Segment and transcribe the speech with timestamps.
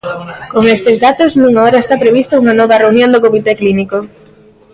[0.53, 3.97] Con estes datos, nunha hora está prevista unha nova reunión do comité clínico.